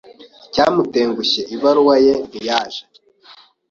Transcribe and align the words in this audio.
Icyamutengushye, 0.47 1.41
ibaruwa 1.55 1.95
ye 2.05 2.13
ntiyaje. 2.27 2.81